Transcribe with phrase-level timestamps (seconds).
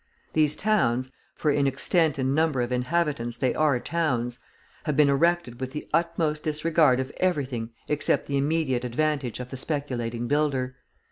[0.33, 4.39] These towns, for in extent and number of inhabitants they are towns,
[4.85, 9.57] have been erected with the utmost disregard of everything except the immediate advantage of the
[9.57, 10.75] speculating builder.